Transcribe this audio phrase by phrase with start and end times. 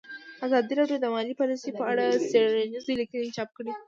[0.45, 3.71] ازادي راډیو د مالي پالیسي په اړه څېړنیزې لیکنې چاپ کړي.